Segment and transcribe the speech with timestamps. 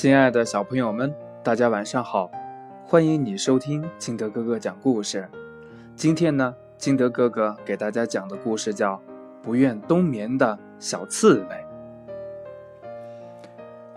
[0.00, 2.30] 亲爱的小朋友们，大家晚上好！
[2.86, 5.28] 欢迎你收听金德哥哥讲故事。
[5.94, 8.94] 今天呢，金德哥哥给大家讲的故事叫
[9.42, 11.44] 《不愿冬眠的小刺猬》。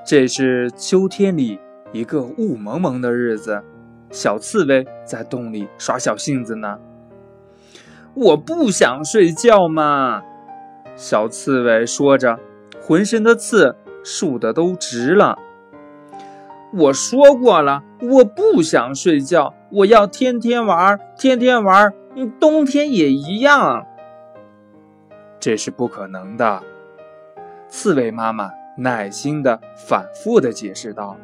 [0.05, 1.57] 这是秋天里
[1.93, 3.63] 一个雾蒙蒙的日子，
[4.11, 6.77] 小刺猬在洞里耍小性子呢。
[8.13, 10.21] 我不想睡觉嘛！
[10.97, 12.37] 小刺猬说着，
[12.81, 15.39] 浑身的刺竖的都直了。
[16.75, 21.93] 我说过了，我不想睡觉，我要天天玩，天天玩，
[22.39, 23.85] 冬天也一样。
[25.39, 26.63] 这是不可能的，
[27.67, 31.15] 刺猬妈妈耐心的、反复的解释道：“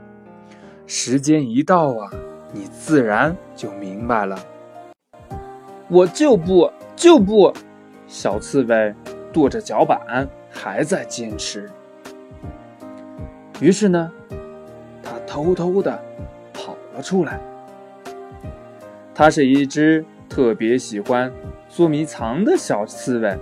[0.86, 2.12] 时间一到啊，
[2.54, 4.38] 你自然就明白了。”
[5.90, 7.52] 我就不就不，
[8.06, 8.94] 小刺猬
[9.34, 11.68] 跺着脚板，还在坚持。
[13.60, 14.12] 于是呢。
[15.30, 16.04] 偷偷的
[16.52, 17.40] 跑了出来。
[19.14, 21.32] 它是一只特别喜欢
[21.70, 23.38] 捉迷藏的小刺猬，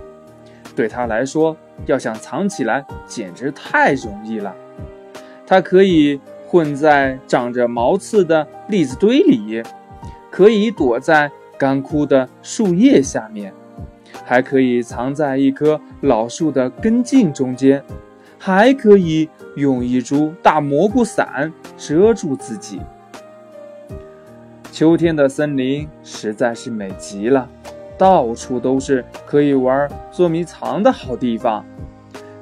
[0.76, 4.54] 对它来说，要想藏起来简直太容易了。
[5.46, 9.62] 它可以混在长着毛刺的栗子堆里，
[10.30, 13.50] 可以躲在干枯的树叶下面，
[14.26, 17.82] 还可以藏在一棵老树的根茎中间，
[18.38, 21.52] 还可以用一株大蘑菇伞。
[21.76, 22.80] 遮住自己。
[24.72, 27.48] 秋天的森林实在是美极了，
[27.96, 31.64] 到处都是可以玩捉迷藏的好地方。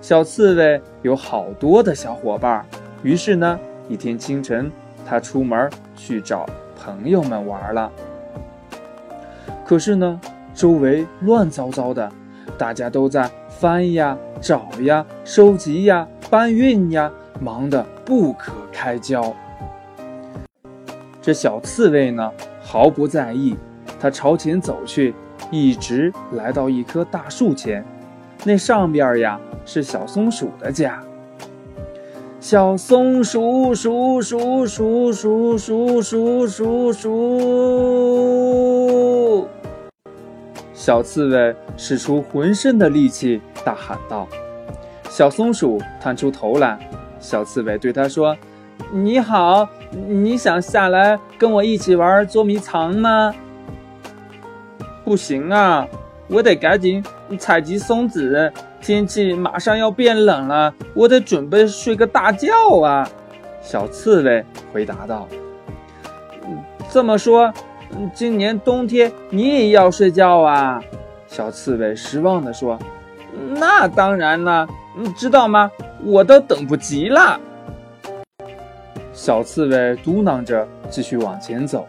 [0.01, 2.65] 小刺猬有好多的小伙伴，
[3.03, 3.61] 于是呢，
[3.91, 4.73] 一天清晨，
[5.05, 6.47] 它出门去找
[6.83, 7.93] 朋友们玩了。
[9.67, 10.19] 可是呢，
[10.55, 12.11] 周围乱糟糟的，
[12.57, 17.13] 大家都在翻呀、找呀、收集呀、搬运呀。
[17.39, 19.37] 忙得不可开交。
[21.21, 22.33] 这小刺猬呢，
[22.63, 23.55] 毫不在意，
[24.01, 25.15] 它朝前走去，
[25.51, 27.85] 一直来到一棵大树前。
[28.43, 31.03] 那上边呀，是小松鼠的家。
[32.41, 37.09] 小松鼠，鼠鼠鼠鼠鼠鼠鼠鼠。
[40.73, 44.27] 小刺猬使出浑身的力气，大喊道
[45.17, 46.79] ：“小松鼠，探出头来。”
[47.19, 48.37] 小刺猬对他说
[48.93, 53.35] ：“你好，你想下来跟我一起玩捉迷藏吗
[55.07, 55.89] ？”“不行啊，
[56.29, 57.03] 我得赶紧
[57.39, 62.53] 采集松子，天气马上要变冷了，我得准备睡个大觉
[62.85, 63.09] 啊。”
[63.63, 65.27] 小刺猬回答道。
[66.93, 67.51] “这么说，
[68.13, 70.79] 今年冬天你也要睡觉啊？”
[71.27, 72.79] 小刺猬失望地说。
[73.59, 75.71] “那当然了，你知道吗？”
[76.05, 77.41] 我都等不及了，
[79.13, 81.87] 小刺猬嘟囔着继续往前走。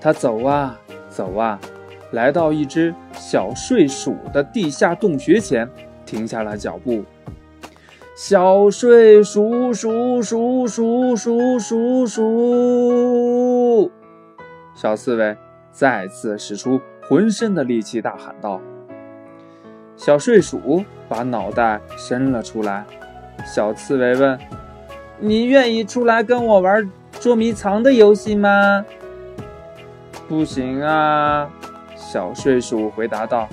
[0.00, 0.78] 它走啊
[1.08, 1.58] 走啊，
[2.12, 5.68] 来到一只小睡鼠的地下洞穴前，
[6.04, 7.04] 停下了脚步。
[8.16, 13.90] 小睡鼠鼠鼠鼠鼠鼠鼠，
[14.74, 15.36] 小刺猬
[15.70, 18.60] 再次使出浑身的力气，大喊道
[19.98, 22.84] ：“小睡鼠，把脑袋伸了出来。”
[23.44, 24.38] 小刺猬问
[25.18, 26.88] ：“你愿意出来跟我玩
[27.20, 28.84] 捉迷藏的游戏吗
[30.28, 31.50] ？”“不行啊！”
[31.96, 33.48] 小睡鼠回答道，“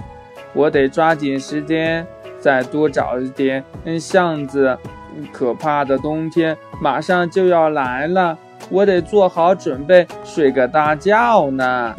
[0.54, 2.06] 我得抓紧时间，
[2.40, 3.64] 再多找一点
[4.00, 4.78] 巷子。
[5.32, 8.38] 可怕的冬天马上就要来了，
[8.70, 11.96] 我得做好准备，睡个大觉呢。”“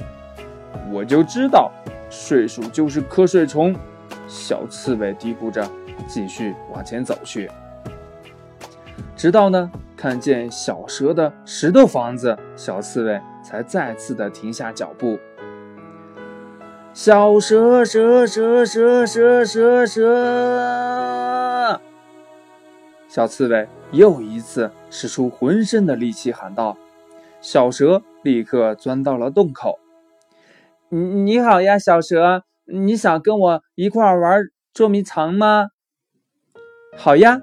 [0.93, 1.73] 我就知道，
[2.11, 3.75] 睡鼠就是瞌睡虫。”
[4.37, 5.67] 小刺猬嘀咕着，
[6.07, 7.51] 继续往前走去。
[9.17, 15.19] 直到呢，看见小蛇的石头房子，小刺猬才再次的停下脚步。
[16.93, 21.81] 小蛇，蛇，蛇，蛇，蛇，蛇，蛇。
[23.09, 26.77] 小刺猬又一次使出浑身的力气喊道
[27.41, 29.79] ：“小蛇，立刻钻到了洞口。
[30.91, 34.43] ”“你你好呀，小蛇，你想跟我一块儿玩
[34.73, 35.69] 捉迷藏吗
[36.97, 37.41] ？”“好呀。”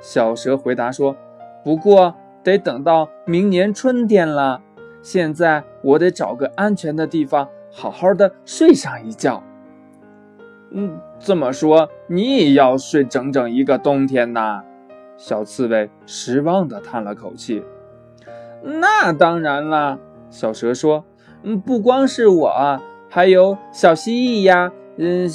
[0.00, 1.16] 小蛇回答说
[1.62, 4.62] ：“不过得等到明年春天了。
[5.02, 9.42] 现在我得找个安全的地方，好好的睡上一觉。
[10.72, 14.62] ”“嗯，这么说你也要睡整整一个冬天呐？”
[15.16, 17.62] 小刺猬失望地叹了口气。
[18.64, 19.98] “那当然啦。”
[20.30, 21.04] 小蛇说
[21.42, 22.80] ，“嗯，不光是我，
[23.12, 25.28] 还有小蜥蜴呀，嗯，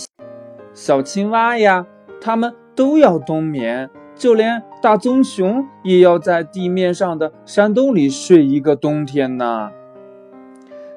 [0.73, 1.85] 小青蛙呀，
[2.21, 9.69] 它们都要冬眠。”就连大棕熊也要在地面上的山洞里睡一个冬天呢。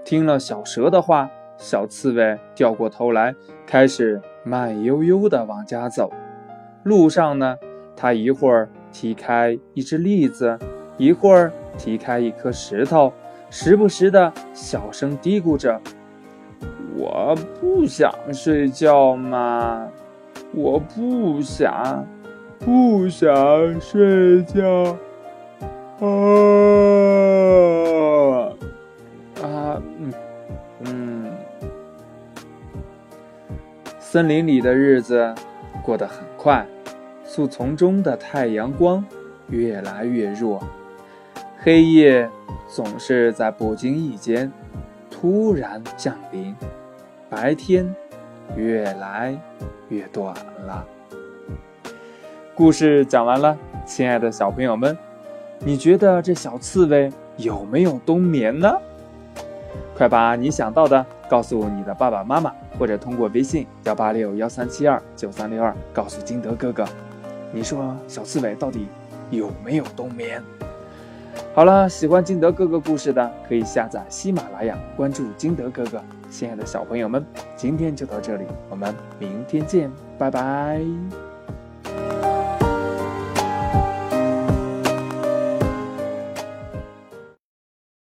[0.04, 3.34] 听了小蛇的话，小刺猬掉过头来，
[3.66, 6.12] 开始慢悠悠地往家走。
[6.84, 7.56] 路上呢，
[7.96, 10.56] 它一会儿踢开一只栗子，
[10.96, 13.12] 一会儿踢开一颗石头，
[13.50, 15.80] 时不时的小声嘀咕着
[16.98, 19.88] ：“我不想睡觉嘛，
[20.52, 22.04] 我不想。”
[22.60, 23.30] 不想
[23.80, 24.66] 睡觉，
[26.00, 26.06] 啊
[29.40, 30.12] 啊嗯
[30.80, 31.30] 嗯，
[34.00, 35.32] 森林里的日子
[35.84, 36.66] 过得很快，
[37.24, 39.02] 树丛中的太阳光
[39.48, 40.60] 越来越弱，
[41.58, 42.28] 黑夜
[42.66, 44.52] 总是在不经意间
[45.08, 46.54] 突然降临，
[47.30, 47.94] 白天
[48.56, 49.38] 越来
[49.88, 50.34] 越短
[50.64, 50.84] 了。
[52.54, 54.96] 故事讲完了，亲爱的小朋友们，
[55.60, 58.72] 你觉得这小刺猬有没有冬眠呢？
[59.94, 66.86] 快把你想到的告诉你的爸爸妈妈，或者通过微信幺八六幺三七二九三六二告诉金德哥哥。
[67.52, 68.86] 你说小刺猬到底
[69.30, 70.42] 有没有冬眠？
[71.54, 76.02] 好了，喜欢金德哥哥故事的可以下载喜马拉雅，关注金德哥哥。
[76.30, 77.24] 亲爱的小朋友们，
[77.56, 81.27] 今天就到这里，我们明天见，拜拜。